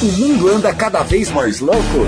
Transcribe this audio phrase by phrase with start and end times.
[0.00, 2.06] O mundo anda cada vez mais louco.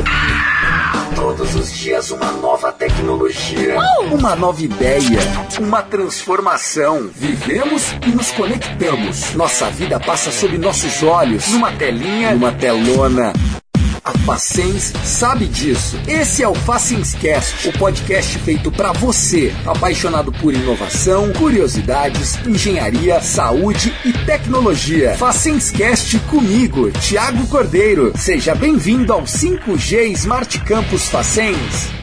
[1.17, 3.77] Todos os dias uma nova tecnologia,
[4.13, 5.19] uma nova ideia,
[5.59, 7.11] uma transformação.
[7.13, 9.35] Vivemos e nos conectamos.
[9.35, 13.33] Nossa vida passa sob nossos olhos, numa telinha, numa telona.
[14.11, 15.97] A Facens sabe disso.
[16.09, 23.95] Esse é o Facenscast, o podcast feito para você, apaixonado por inovação, curiosidades, engenharia, saúde
[24.05, 25.17] e tecnologia.
[25.17, 28.13] Facenscast comigo, Thiago Cordeiro.
[28.19, 32.01] Seja bem-vindo ao 5G Smart Campus Facens.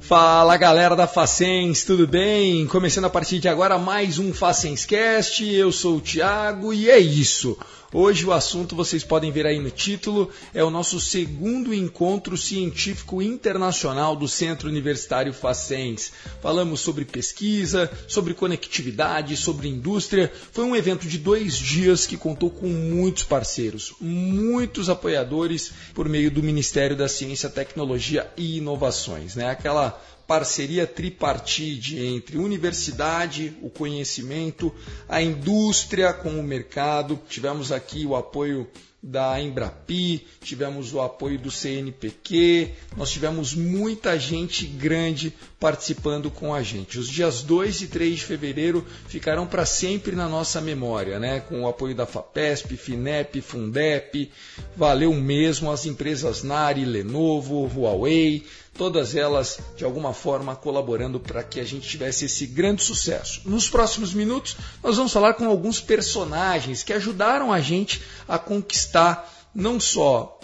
[0.00, 2.66] Fala galera da Facens, tudo bem?
[2.66, 5.44] Começando a partir de agora mais um Facenscast.
[5.54, 7.58] Eu sou o Thiago e é isso.
[7.92, 13.20] Hoje o assunto vocês podem ver aí no título, é o nosso segundo encontro científico
[13.20, 16.12] internacional do Centro Universitário Facens.
[16.40, 20.32] Falamos sobre pesquisa, sobre conectividade, sobre indústria.
[20.52, 26.30] Foi um evento de dois dias que contou com muitos parceiros, muitos apoiadores por meio
[26.30, 29.34] do Ministério da Ciência, Tecnologia e Inovações.
[29.34, 29.50] Né?
[29.50, 30.00] Aquela
[30.30, 34.72] parceria tripartite entre universidade, o conhecimento,
[35.08, 37.18] a indústria com o mercado.
[37.28, 38.70] Tivemos aqui o apoio
[39.02, 46.62] da Embrapi, tivemos o apoio do CNPq, nós tivemos muita gente grande participando com a
[46.62, 46.98] gente.
[46.98, 51.40] Os dias 2 e 3 de fevereiro ficarão para sempre na nossa memória, né?
[51.40, 54.30] com o apoio da FAPESP, FINEP, Fundep,
[54.76, 58.44] valeu mesmo as empresas Nari, Lenovo, Huawei,
[58.80, 63.42] todas elas de alguma forma colaborando para que a gente tivesse esse grande sucesso.
[63.44, 69.30] Nos próximos minutos, nós vamos falar com alguns personagens que ajudaram a gente a conquistar
[69.54, 70.40] não só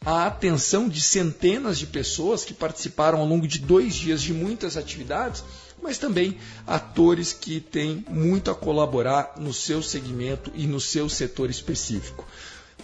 [0.00, 4.78] a atenção de centenas de pessoas que participaram ao longo de dois dias de muitas
[4.78, 5.44] atividades,
[5.82, 11.50] mas também atores que têm muito a colaborar no seu segmento e no seu setor
[11.50, 12.26] específico.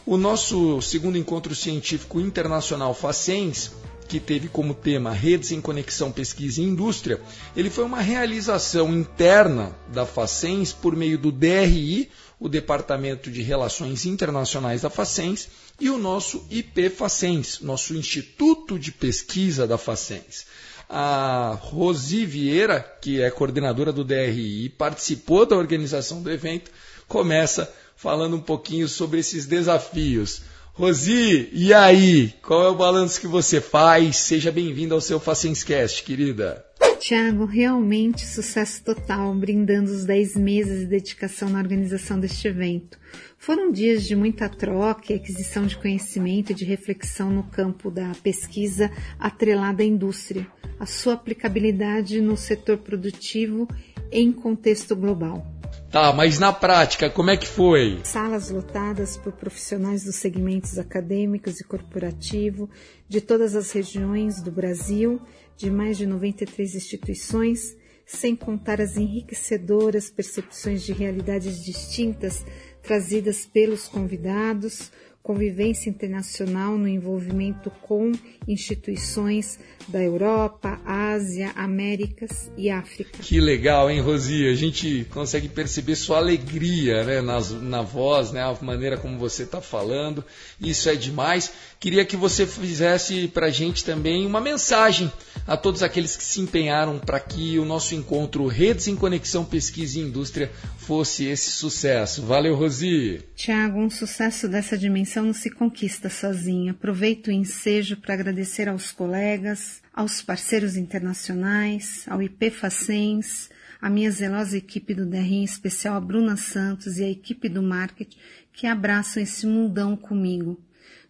[0.04, 3.72] O nosso segundo encontro científico internacional Facens
[4.10, 7.20] que teve como tema Redes em Conexão, Pesquisa e Indústria,
[7.56, 12.10] ele foi uma realização interna da Facens por meio do DRI,
[12.40, 15.48] o Departamento de Relações Internacionais da Facens,
[15.78, 20.44] e o nosso IP Facens, nosso Instituto de Pesquisa da Facens.
[20.88, 26.72] A Rosi Vieira, que é coordenadora do DRI e participou da organização do evento,
[27.06, 30.42] começa falando um pouquinho sobre esses desafios.
[30.80, 32.32] Rosi, e aí?
[32.42, 34.16] Qual é o balanço que você faz?
[34.16, 36.64] Seja bem-vindo ao seu Facenscast, querida.
[36.98, 42.98] Tiago, realmente sucesso total, brindando os 10 meses de dedicação na organização deste evento.
[43.36, 48.90] Foram dias de muita troca aquisição de conhecimento e de reflexão no campo da pesquisa
[49.18, 50.46] atrelada à indústria,
[50.78, 53.68] a sua aplicabilidade no setor produtivo
[54.10, 55.59] em contexto global.
[55.90, 58.00] Tá, mas na prática, como é que foi?
[58.04, 62.70] Salas lotadas por profissionais dos segmentos acadêmicos e corporativo
[63.08, 65.20] de todas as regiões do Brasil,
[65.56, 67.76] de mais de 93 instituições,
[68.06, 72.44] sem contar as enriquecedoras percepções de realidades distintas
[72.82, 74.90] trazidas pelos convidados,
[75.22, 78.10] convivência internacional no envolvimento com
[78.48, 83.18] instituições da Europa, Ásia, Américas e África.
[83.20, 84.46] Que legal, hein, Rosi?
[84.48, 89.42] A gente consegue perceber sua alegria né, na, na voz, né, a maneira como você
[89.42, 90.24] está falando.
[90.60, 91.52] Isso é demais.
[91.78, 95.10] Queria que você fizesse para a gente também uma mensagem
[95.46, 99.98] a todos aqueles que se empenharam para que o nosso encontro Redes em Conexão Pesquisa
[99.98, 102.22] e Indústria fosse esse sucesso.
[102.22, 103.22] Valeu, Rosi!
[103.34, 106.70] Tiago, um sucesso dessa dimensão não se conquista sozinho.
[106.70, 113.50] Aproveito o ensejo para agradecer aos colegas, aos parceiros internacionais, ao IP Facens,
[113.80, 117.62] a minha zelosa equipe do DRI, em especial a Bruna Santos e a equipe do
[117.62, 118.18] marketing,
[118.52, 120.60] que abraçam esse mundão comigo,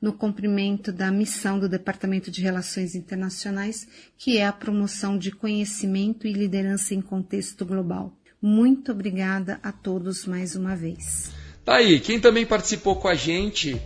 [0.01, 3.87] no cumprimento da missão do Departamento de Relações Internacionais,
[4.17, 8.17] que é a promoção de conhecimento e liderança em contexto global.
[8.41, 11.31] Muito obrigada a todos mais uma vez.
[11.65, 13.81] Tá aí, quem também participou com a gente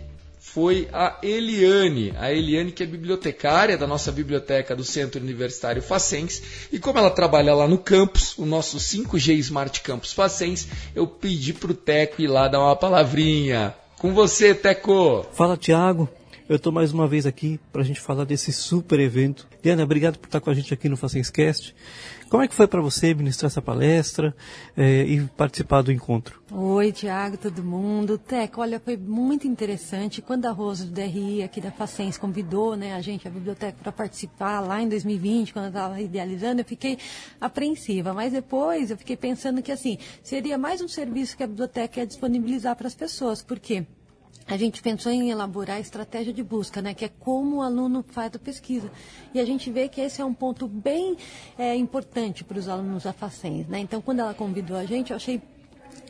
[0.55, 2.13] foi a Eliane.
[2.17, 6.41] A Eliane, que é bibliotecária da nossa biblioteca do Centro Universitário Facens.
[6.71, 10.65] E como ela trabalha lá no campus, o nosso 5G Smart Campus Facens,
[10.95, 13.75] eu pedi para o Teco ir lá dar uma palavrinha.
[13.99, 15.25] Com você, Teco.
[15.33, 16.07] Fala, Tiago.
[16.47, 19.47] Eu estou mais uma vez aqui para a gente falar desse super evento.
[19.63, 21.75] Diana, obrigado por estar com a gente aqui no Facenscast.
[22.29, 24.35] Como é que foi para você ministrar essa palestra
[24.77, 26.39] é, e participar do encontro?
[26.51, 28.19] Oi, Tiago, todo mundo.
[28.19, 30.21] Teco, olha, foi muito interessante.
[30.21, 33.91] Quando a Rosa do DRI aqui da Facens convidou né, a gente, a biblioteca, para
[33.91, 36.99] participar lá em 2020, quando eu estava idealizando, eu fiquei
[37.41, 38.13] apreensiva.
[38.13, 42.05] Mas depois eu fiquei pensando que, assim, seria mais um serviço que a biblioteca ia
[42.05, 43.41] disponibilizar para as pessoas.
[43.41, 43.83] Por quê?
[44.47, 48.05] A gente pensou em elaborar a estratégia de busca, né, que é como o aluno
[48.07, 48.91] faz a pesquisa.
[49.33, 51.17] E a gente vê que esse é um ponto bem
[51.57, 53.67] é, importante para os alunos da FACENS.
[53.67, 53.79] Né?
[53.79, 55.41] Então, quando ela convidou a gente, eu achei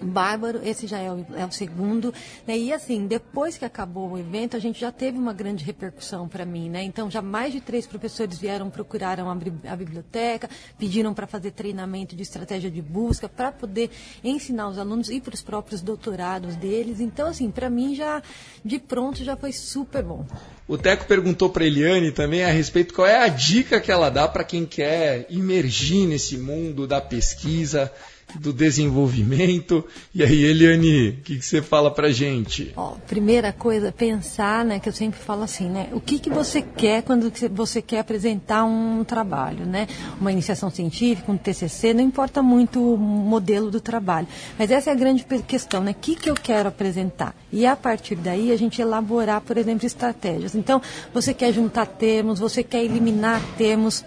[0.02, 2.14] Bárbaro, esse já é o, é o segundo.
[2.48, 2.58] Né?
[2.58, 6.46] E assim, depois que acabou o evento, a gente já teve uma grande repercussão para
[6.46, 6.70] mim.
[6.70, 6.84] Né?
[6.84, 9.38] Então, já mais de três professores vieram, procuraram a,
[9.72, 13.90] a biblioteca, pediram para fazer treinamento de estratégia de busca, para poder
[14.24, 17.00] ensinar os alunos e para os próprios doutorados deles.
[17.00, 18.22] Então, assim, para mim já,
[18.64, 20.26] de pronto, já foi super bom.
[20.68, 24.28] O Teco perguntou para Eliane também a respeito qual é a dica que ela dá
[24.28, 27.92] para quem quer imergir nesse mundo da pesquisa
[28.40, 29.84] do desenvolvimento.
[30.14, 32.72] E aí, Eliane, o que, que, você fala pra gente?
[32.76, 36.62] Ó, primeira coisa, pensar, né, que eu sempre falo assim, né, o que, que você
[36.62, 39.88] quer quando você quer apresentar um trabalho, né?
[40.20, 44.28] Uma iniciação científica, um TCC, não importa muito o modelo do trabalho.
[44.58, 45.92] Mas essa é a grande questão, né?
[45.92, 47.36] O que, que eu quero apresentar?
[47.52, 50.56] E a partir daí a gente elaborar, por exemplo, estratégias.
[50.56, 50.82] Então,
[51.14, 54.04] você quer juntar termos, você quer eliminar termos,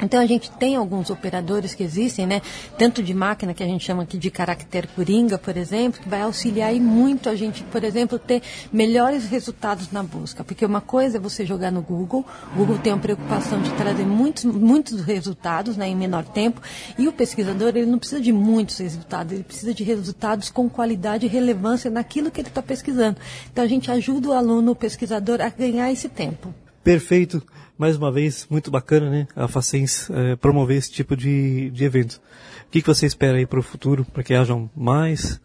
[0.00, 2.42] então a gente tem alguns operadores que existem, né?
[2.78, 6.22] Tanto de máquina que a gente chama aqui de caractere coringa, por exemplo, que vai
[6.22, 8.42] auxiliar muito a gente, por exemplo, ter
[8.72, 10.42] melhores resultados na busca.
[10.44, 14.04] Porque uma coisa é você jogar no Google, o Google tem a preocupação de trazer
[14.04, 16.60] muitos, muitos resultados né, em menor tempo,
[16.98, 21.26] e o pesquisador ele não precisa de muitos resultados, ele precisa de resultados com qualidade
[21.26, 23.18] e relevância naquilo que ele está pesquisando.
[23.52, 26.54] Então a gente ajuda o aluno, o pesquisador, a ganhar esse tempo.
[26.84, 27.42] Perfeito
[27.76, 29.26] mais uma vez, muito bacana, né?
[29.34, 32.20] A Facens é, promover esse tipo de, de evento.
[32.66, 35.40] O que, que você espera aí para o futuro, para que hajam mais?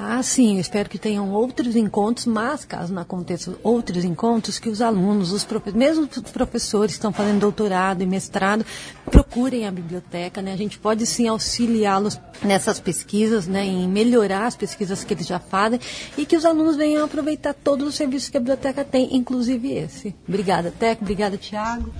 [0.00, 4.80] Ah, sim, espero que tenham outros encontros, mas caso não aconteçam outros encontros, que os
[4.80, 8.64] alunos, os mesmo os professores que estão fazendo doutorado e mestrado,
[9.06, 10.52] procurem a biblioteca, né?
[10.52, 13.66] A gente pode sim auxiliá-los nessas pesquisas, né?
[13.66, 15.80] Em melhorar as pesquisas que eles já fazem
[16.16, 20.14] e que os alunos venham aproveitar todos os serviços que a biblioteca tem, inclusive esse.
[20.28, 21.02] Obrigada, Teco.
[21.02, 21.92] Obrigada, Tiago.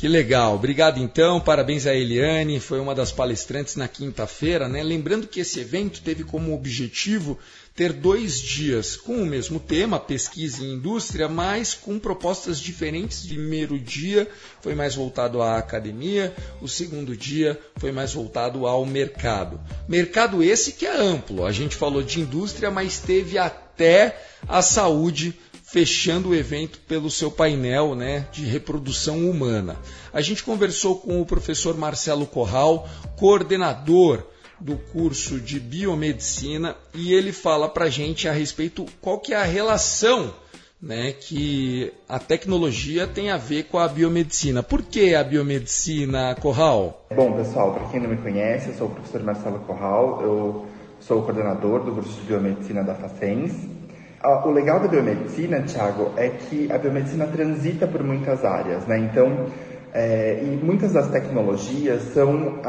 [0.00, 4.82] Que legal, obrigado então, parabéns a Eliane, foi uma das palestrantes na quinta-feira, né?
[4.82, 7.38] Lembrando que esse evento teve como objetivo
[7.74, 13.26] ter dois dias com o mesmo tema, pesquisa e indústria, mas com propostas diferentes.
[13.26, 14.26] Primeiro dia
[14.62, 19.60] foi mais voltado à academia, o segundo dia foi mais voltado ao mercado.
[19.86, 24.18] Mercado esse que é amplo, a gente falou de indústria, mas teve até
[24.48, 25.38] a saúde
[25.70, 29.76] fechando o evento pelo seu painel né, de reprodução humana.
[30.12, 34.24] A gente conversou com o professor Marcelo Corral, coordenador
[34.58, 39.36] do curso de biomedicina, e ele fala para a gente a respeito qual que é
[39.36, 40.34] a relação
[40.82, 44.64] né, que a tecnologia tem a ver com a biomedicina.
[44.64, 47.06] Por que a biomedicina, Corral?
[47.14, 50.66] Bom, pessoal, para quem não me conhece, eu sou o professor Marcelo Corral, eu
[50.98, 53.79] sou o coordenador do curso de biomedicina da FACENS
[54.22, 58.98] o legal da biomedicina, Thiago, é que a biomedicina transita por muitas áreas, né?
[58.98, 59.46] Então,
[59.92, 62.60] é, e muitas das tecnologias são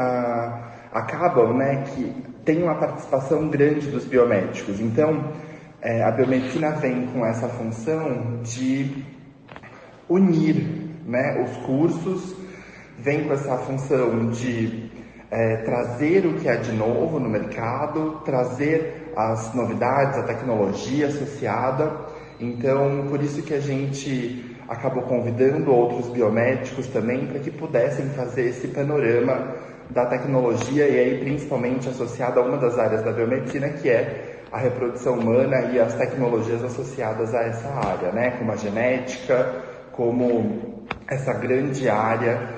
[0.92, 2.14] acabam, né, que
[2.44, 4.80] tem uma participação grande dos biomédicos.
[4.80, 5.32] Então,
[5.80, 9.04] é, a biomedicina vem com essa função de
[10.08, 12.36] unir, né, os cursos,
[12.98, 14.90] vem com essa função de
[15.30, 21.92] é, trazer o que é de novo no mercado, trazer as novidades, a tecnologia associada.
[22.40, 28.48] Então, por isso que a gente acabou convidando outros biomédicos também para que pudessem fazer
[28.48, 29.54] esse panorama
[29.90, 34.58] da tecnologia e aí principalmente associada a uma das áreas da biomedicina que é a
[34.58, 38.32] reprodução humana e as tecnologias associadas a essa área, né?
[38.38, 42.48] Como a genética, como essa grande área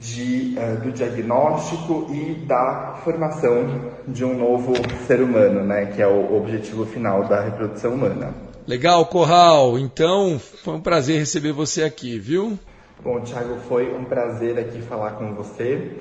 [0.00, 4.74] de, uh, do diagnóstico e da formação de um novo
[5.06, 8.34] ser humano, né, que é o objetivo final da reprodução humana.
[8.66, 9.78] Legal, Corral.
[9.78, 12.58] Então, foi um prazer receber você aqui, viu?
[13.02, 15.92] Bom, Thiago, foi um prazer aqui falar com você.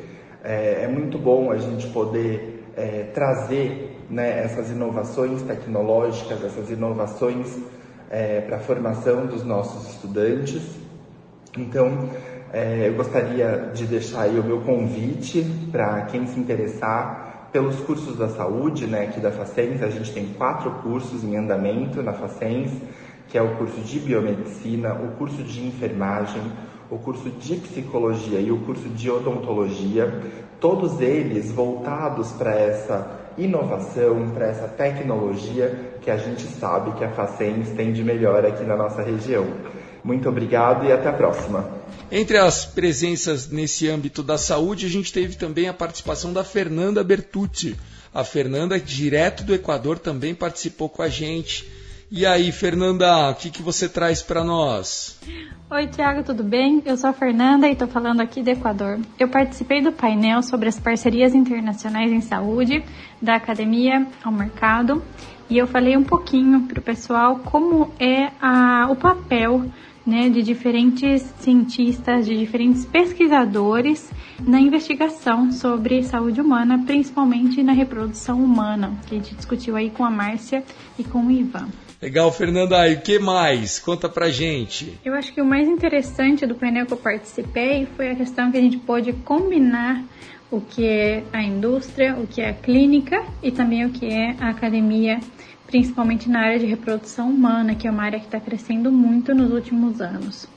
[0.44, 7.58] É, é muito bom a gente poder é, trazer né, essas inovações tecnológicas, essas inovações
[8.10, 10.64] é, para a formação dos nossos estudantes.
[11.58, 12.10] Então,
[12.56, 18.18] é, eu gostaria de deixar aí o meu convite para quem se interessar pelos cursos
[18.18, 19.84] da saúde, né, aqui da Facens.
[19.84, 22.72] A gente tem quatro cursos em andamento na Facens,
[23.28, 26.42] que é o curso de biomedicina, o curso de enfermagem,
[26.90, 30.22] o curso de psicologia e o curso de odontologia,
[30.62, 37.10] todos eles voltados para essa inovação, para essa tecnologia que a gente sabe que a
[37.10, 39.46] Facens tem de melhor aqui na nossa região.
[40.06, 41.68] Muito obrigado e até a próxima.
[42.12, 47.04] Entre as presenças nesse âmbito da saúde, a gente teve também a participação da Fernanda
[47.04, 47.76] Bertucci.
[48.14, 51.68] A Fernanda, direto do Equador, também participou com a gente.
[52.12, 55.20] E aí, Fernanda, o que, que você traz para nós?
[55.72, 56.84] Oi, Tiago, tudo bem?
[56.86, 59.00] Eu sou a Fernanda e estou falando aqui do Equador.
[59.18, 62.86] Eu participei do painel sobre as parcerias internacionais em saúde,
[63.20, 65.02] da academia ao mercado,
[65.50, 69.66] e eu falei um pouquinho para o pessoal como é a, o papel
[70.06, 78.44] né, de diferentes cientistas, de diferentes pesquisadores na investigação sobre saúde humana, principalmente na reprodução
[78.44, 80.64] humana, que a gente discutiu aí com a Márcia
[81.00, 81.68] e com o Ivan.
[82.06, 82.88] Legal, Fernanda.
[82.88, 83.80] E o que mais?
[83.80, 85.00] Conta pra gente.
[85.04, 88.58] Eu acho que o mais interessante do painel que eu participei foi a questão que
[88.60, 90.04] a gente pôde combinar
[90.52, 94.36] o que é a indústria, o que é a clínica e também o que é
[94.40, 95.20] a academia
[95.66, 99.52] principalmente na área de reprodução humana, que é uma área que está crescendo muito nos
[99.52, 100.48] últimos anos.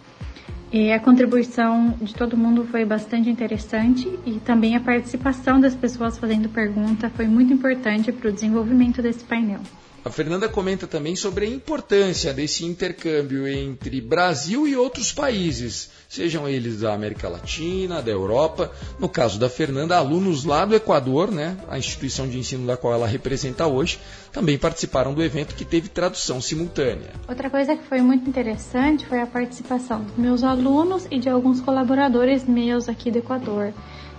[0.70, 6.18] E a contribuição de todo mundo foi bastante interessante e também a participação das pessoas
[6.18, 9.60] fazendo pergunta foi muito importante para o desenvolvimento desse painel.
[10.08, 16.48] A Fernanda comenta também sobre a importância desse intercâmbio entre Brasil e outros países, sejam
[16.48, 18.72] eles da América Latina, da Europa.
[18.98, 22.94] No caso da Fernanda, alunos lá do Equador, né, a instituição de ensino da qual
[22.94, 24.00] ela representa hoje,
[24.32, 27.10] também participaram do evento que teve tradução simultânea.
[27.28, 31.60] Outra coisa que foi muito interessante foi a participação dos meus alunos e de alguns
[31.60, 33.74] colaboradores meus aqui do Equador.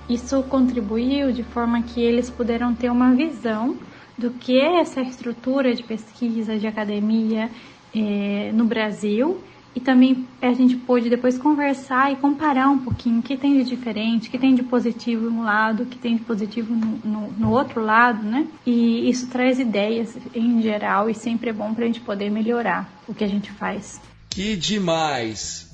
[0.07, 3.75] Isso contribuiu de forma que eles puderam ter uma visão
[4.19, 7.49] do que é essa estrutura de pesquisa, de academia
[7.95, 9.41] é, no Brasil.
[9.75, 13.69] E também a gente pôde depois conversar e comparar um pouquinho o que tem de
[13.69, 17.31] diferente, o que tem de positivo um lado, o que tem de positivo no, no,
[17.31, 18.47] no outro lado, né?
[18.65, 22.91] E isso traz ideias em geral e sempre é bom para a gente poder melhorar
[23.07, 24.01] o que a gente faz.
[24.29, 25.69] Que demais!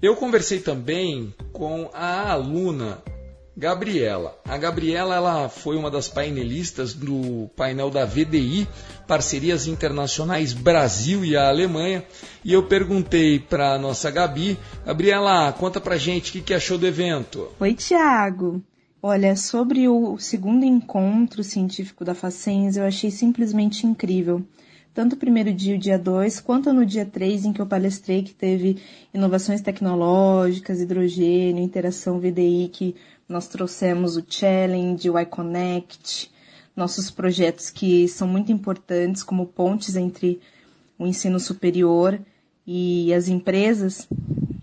[0.00, 3.02] Eu conversei também com a aluna
[3.56, 4.36] Gabriela.
[4.44, 8.66] A Gabriela ela foi uma das painelistas do painel da VDI,
[9.06, 12.04] Parcerias Internacionais Brasil e a Alemanha,
[12.44, 16.76] e eu perguntei para a nossa Gabi, Gabriela, conta pra gente o que, que achou
[16.76, 17.48] do evento.
[17.60, 18.60] Oi, Tiago.
[19.00, 24.42] Olha, sobre o segundo encontro científico da Facens, eu achei simplesmente incrível.
[24.94, 28.22] Tanto o primeiro dia, o dia 2, quanto no dia 3, em que eu palestrei,
[28.22, 28.78] que teve
[29.12, 32.94] inovações tecnológicas, hidrogênio, interação VDI, que
[33.28, 36.30] nós trouxemos o Challenge, o iConnect,
[36.76, 40.40] nossos projetos que são muito importantes como pontes entre
[40.98, 42.20] o ensino superior
[42.66, 44.08] e as empresas.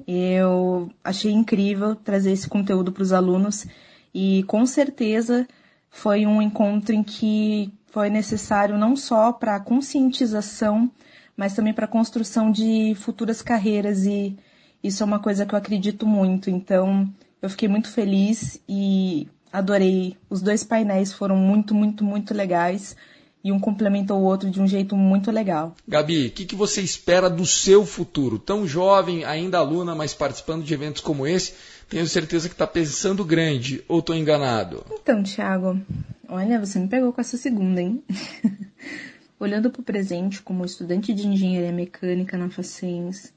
[0.07, 3.65] Eu achei incrível trazer esse conteúdo para os alunos
[4.13, 5.47] e com certeza
[5.89, 10.89] foi um encontro em que foi necessário não só para a conscientização,
[11.35, 14.37] mas também para a construção de futuras carreiras e
[14.83, 16.49] isso é uma coisa que eu acredito muito.
[16.49, 17.07] Então,
[17.41, 20.15] eu fiquei muito feliz e adorei.
[20.29, 22.95] Os dois painéis foram muito, muito, muito legais
[23.43, 25.75] e um complementou o outro de um jeito muito legal.
[25.87, 28.37] Gabi, o que, que, você espera do seu futuro?
[28.37, 31.53] Tão jovem, ainda aluna, mas participando de eventos como esse,
[31.89, 34.85] tenho certeza que está pensando grande, ou estou enganado?
[34.91, 35.81] Então, Thiago,
[36.29, 38.03] olha, você me pegou com essa segunda, hein?
[39.39, 43.33] Olhando para o presente como estudante de engenharia mecânica na Facens,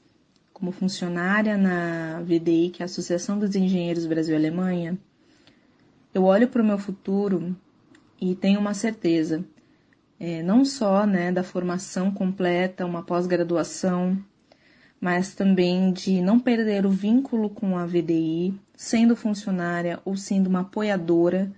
[0.55, 4.97] como funcionária na VDI, que é a Associação dos Engenheiros Brasil-Alemanha,
[6.13, 7.53] eu olho para o meu futuro
[8.21, 9.43] e tenho uma certeza,
[10.17, 14.17] é, não só né, da formação completa, uma pós-graduação,
[14.99, 20.61] mas também de não perder o vínculo com a VDI, sendo funcionária ou sendo uma
[20.61, 21.51] apoiadora,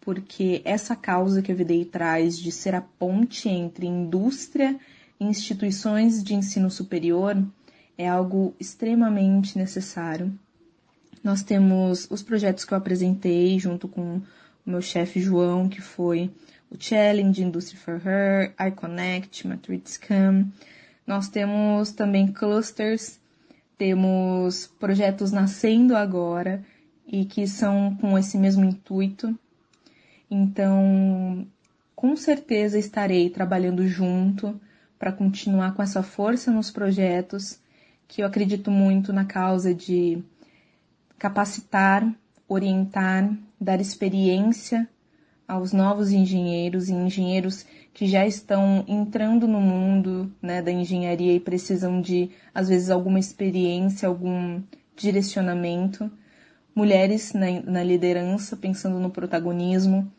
[0.00, 4.78] porque essa causa que a VDI traz de ser a ponte entre indústria
[5.18, 7.36] e instituições de ensino superior
[8.00, 10.32] é algo extremamente necessário.
[11.22, 14.22] Nós temos os projetos que eu apresentei junto com o
[14.64, 16.30] meu chefe João, que foi
[16.70, 20.46] o Challenge, Industry for Her, iConnect, Matrix Cam.
[21.06, 23.20] Nós temos também clusters,
[23.76, 26.64] temos projetos nascendo agora
[27.06, 29.38] e que são com esse mesmo intuito.
[30.30, 31.46] Então,
[31.94, 34.58] com certeza estarei trabalhando junto
[34.98, 37.60] para continuar com essa força nos projetos
[38.10, 40.20] que eu acredito muito na causa de
[41.16, 42.12] capacitar,
[42.48, 44.88] orientar, dar experiência
[45.46, 47.64] aos novos engenheiros e engenheiros
[47.94, 53.20] que já estão entrando no mundo né, da engenharia e precisam de, às vezes, alguma
[53.20, 54.60] experiência, algum
[54.96, 56.10] direcionamento.
[56.74, 60.10] Mulheres na, na liderança, pensando no protagonismo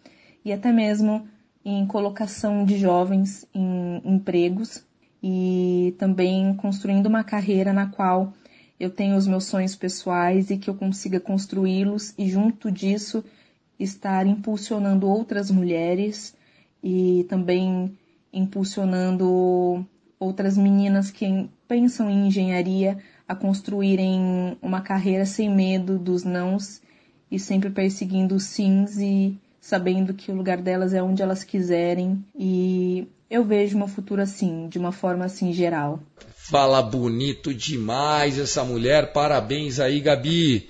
[0.46, 1.28] e até mesmo
[1.64, 4.86] em colocação de jovens em empregos
[5.22, 8.34] e também construindo uma carreira na qual
[8.80, 13.24] eu tenho os meus sonhos pessoais e que eu consiga construí-los e junto disso
[13.80, 16.36] estar impulsionando outras mulheres
[16.84, 17.96] e também
[18.34, 19.86] impulsionando
[20.20, 22.98] outras meninas que pensam em engenharia
[23.28, 26.82] a construírem uma carreira sem medo dos nãos
[27.30, 32.24] e sempre perseguindo os sims e sabendo que o lugar delas é onde elas quiserem.
[32.36, 36.02] E eu vejo uma futura assim, de uma forma assim geral.
[36.36, 39.14] Fala bonito demais essa mulher.
[39.14, 40.70] Parabéns aí, Gabi.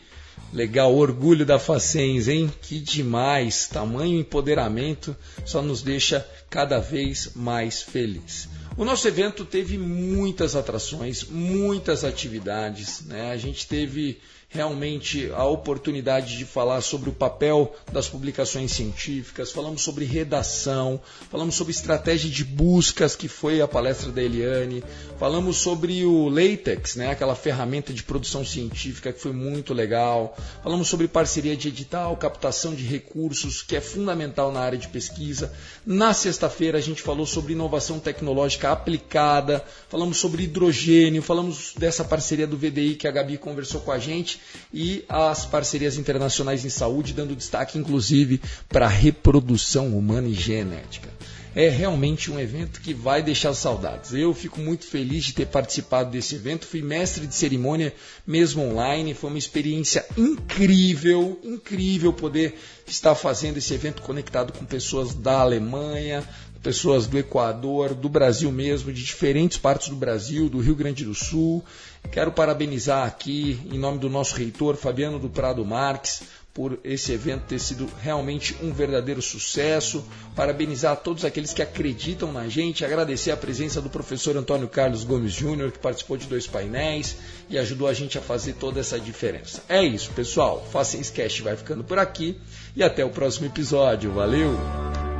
[0.53, 2.51] Legal, orgulho da Facens, hein?
[2.61, 3.67] Que demais!
[3.67, 8.47] Tamanho empoderamento só nos deixa cada vez mais feliz.
[8.77, 13.31] O nosso evento teve muitas atrações, muitas atividades, né?
[13.31, 14.19] A gente teve
[14.51, 21.55] realmente a oportunidade de falar sobre o papel das publicações científicas, falamos sobre redação, falamos
[21.55, 24.83] sobre estratégia de buscas, que foi a palestra da Eliane,
[25.17, 30.89] falamos sobre o LaTeX, né, aquela ferramenta de produção científica que foi muito legal, falamos
[30.89, 35.53] sobre parceria de edital, captação de recursos, que é fundamental na área de pesquisa.
[35.85, 42.45] Na sexta-feira a gente falou sobre inovação tecnológica aplicada, falamos sobre hidrogênio, falamos dessa parceria
[42.45, 44.40] do VDI que a Gabi conversou com a gente
[44.73, 51.09] e as parcerias internacionais em saúde, dando destaque inclusive para a reprodução humana e genética.
[51.53, 54.13] É realmente um evento que vai deixar saudades.
[54.13, 56.65] Eu fico muito feliz de ter participado desse evento.
[56.65, 57.93] Fui mestre de cerimônia
[58.25, 59.13] mesmo online.
[59.13, 62.57] Foi uma experiência incrível, incrível poder
[62.87, 66.23] estar fazendo esse evento conectado com pessoas da Alemanha,
[66.61, 71.13] pessoas do Equador, do Brasil mesmo, de diferentes partes do Brasil, do Rio Grande do
[71.13, 71.63] Sul.
[72.11, 77.43] Quero parabenizar aqui, em nome do nosso reitor, Fabiano do Prado Marques, por esse evento
[77.47, 80.03] ter sido realmente um verdadeiro sucesso.
[80.35, 85.03] Parabenizar a todos aqueles que acreditam na gente, agradecer a presença do professor Antônio Carlos
[85.03, 87.15] Gomes Júnior, que participou de dois painéis
[87.49, 89.63] e ajudou a gente a fazer toda essa diferença.
[89.69, 90.67] É isso, pessoal.
[90.71, 92.37] Faça Cast vai ficando por aqui
[92.75, 94.11] e até o próximo episódio.
[94.11, 95.10] Valeu!